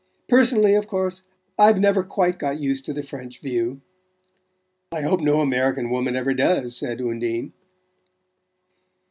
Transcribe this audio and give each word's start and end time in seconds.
Personally, 0.27 0.73
of 0.73 0.87
course, 0.87 1.21
I've 1.59 1.79
never 1.79 2.01
quite 2.03 2.39
got 2.39 2.57
used 2.59 2.87
to 2.87 2.91
the 2.91 3.03
French 3.03 3.39
view" 3.39 3.81
"I 4.97 5.01
hope 5.03 5.19
no 5.19 5.41
American 5.41 5.91
woman 5.91 6.15
ever 6.15 6.33
does," 6.33 6.75
said 6.75 6.99
Undine. 6.99 7.53